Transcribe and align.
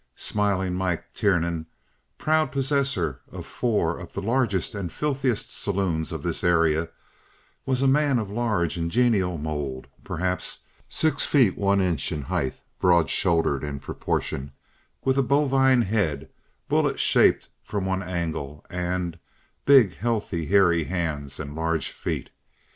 "Smiling" 0.15 0.73
Mike 0.73 1.13
Tiernan, 1.13 1.67
proud 2.17 2.51
possessor 2.51 3.21
of 3.31 3.45
four 3.45 3.99
of 3.99 4.13
the 4.13 4.19
largest 4.23 4.73
and 4.73 4.91
filthiest 4.91 5.51
saloons 5.55 6.11
of 6.11 6.23
this 6.23 6.43
area, 6.43 6.89
was 7.67 7.83
a 7.83 7.87
man 7.87 8.17
of 8.17 8.31
large 8.31 8.77
and 8.77 8.89
genial 8.89 9.37
mold—perhaps 9.37 10.65
six 10.89 11.23
feet 11.23 11.55
one 11.55 11.79
inch 11.79 12.11
in 12.11 12.23
height, 12.23 12.55
broad 12.79 13.11
shouldered 13.11 13.63
in 13.63 13.79
proportion, 13.79 14.51
with 15.05 15.19
a 15.19 15.21
bovine 15.21 15.83
head, 15.83 16.29
bullet 16.67 16.99
shaped 16.99 17.49
from 17.61 17.85
one 17.85 18.01
angle, 18.01 18.65
and 18.71 19.19
big, 19.65 19.97
healthy, 19.97 20.47
hairy 20.47 20.85
hands 20.85 21.39
and 21.39 21.53
large 21.53 21.91
feet. 21.91 22.31